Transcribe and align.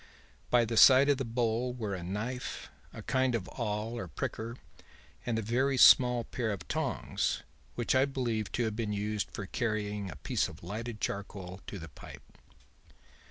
By 0.49 0.65
the 0.65 0.77
side 0.77 1.09
of 1.09 1.19
the 1.19 1.23
bowl 1.23 1.73
were 1.75 1.93
a 1.93 2.01
knife, 2.01 2.71
a 2.91 3.03
kind 3.03 3.35
of 3.35 3.47
awl 3.49 3.95
or 3.99 4.07
pricker 4.07 4.57
and 5.27 5.37
a 5.37 5.43
very 5.43 5.77
small 5.77 6.23
pair 6.23 6.49
of 6.51 6.67
tongs, 6.67 7.43
which 7.75 7.93
I 7.93 8.05
believe 8.05 8.51
to 8.53 8.63
have 8.63 8.75
been 8.75 8.93
used 8.93 9.29
for 9.29 9.45
carrying 9.45 10.09
a 10.09 10.15
piece 10.15 10.47
of 10.47 10.63
lighted 10.63 11.01
charcoal 11.01 11.61
to 11.67 11.77
the 11.77 11.89
pipe. 11.89 12.23